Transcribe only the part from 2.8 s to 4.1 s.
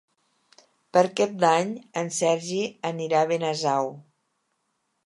anirà a Benasau.